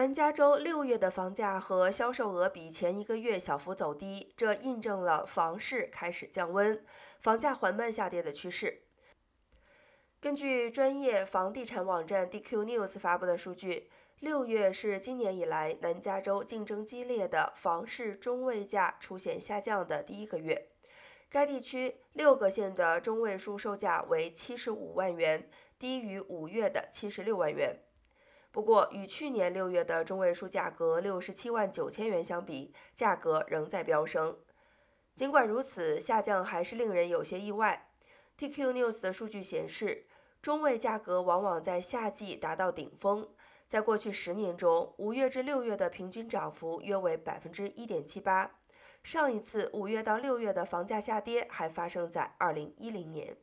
[0.00, 6.82] 南加州六月的房价和销售额比前一个月小幅走低，这印证了房市开始降温、
[7.18, 8.84] 房价缓慢下跌的趋势。
[10.18, 13.90] 根据专业房地产网站 DQ News 发布的数据，
[14.20, 20.68] 六月是今年以来南加州竞争激烈的房市中位价出现下降的第一个月。
[21.28, 25.46] 该地区六个县的中位数售价为七十五万元，
[25.78, 27.76] 低于五月的七十六万元。
[28.52, 34.36] 不过，与去年六月的中位数价格六十七万九千元相比，价格仍在飙升。
[35.14, 37.90] 尽管如此，下降还是令人有些意外。
[38.38, 40.06] TQ News 的数据显示，
[40.42, 43.28] 中位价格往往在夏季达到顶峰。
[43.68, 48.58] 在过去十年中，五月至六月的平均涨幅约为百分之一点七八。
[49.04, 53.36] 上一次五月到六月的房价下跌还发生在二零一零年。